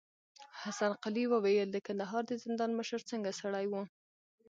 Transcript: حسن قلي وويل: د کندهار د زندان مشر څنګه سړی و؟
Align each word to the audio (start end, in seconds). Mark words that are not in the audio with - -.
حسن 0.61 0.91
قلي 1.03 1.23
وويل: 1.29 1.67
د 1.71 1.77
کندهار 1.87 2.23
د 2.27 2.31
زندان 2.43 2.71
مشر 2.79 2.99
څنګه 3.09 3.31
سړی 3.39 3.65
و؟ 3.71 3.73